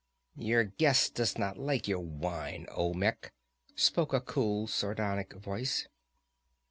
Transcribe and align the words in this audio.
"Your 0.39 0.63
guest 0.63 1.13
does 1.13 1.37
not 1.37 1.59
like 1.59 1.87
your 1.87 1.99
wine, 1.99 2.65
Olmec," 2.71 3.33
spoke 3.75 4.13
a 4.13 4.19
cool, 4.19 4.65
sardonic 4.65 5.33
voice. 5.33 5.87